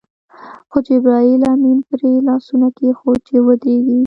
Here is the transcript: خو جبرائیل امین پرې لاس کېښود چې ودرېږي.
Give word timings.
خو 0.69 0.77
جبرائیل 0.87 1.41
امین 1.53 1.79
پرې 1.89 2.11
لاس 2.27 2.45
کېښود 2.77 3.19
چې 3.27 3.35
ودرېږي. 3.45 3.99